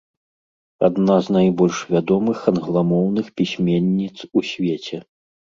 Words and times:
Адна 0.87 1.17
з 1.27 1.35
найбольш 1.37 1.77
вядомых 1.95 2.37
англамоўных 2.53 3.25
пісьменніц 3.43 4.17
у 4.39 4.47
свеце. 4.55 4.97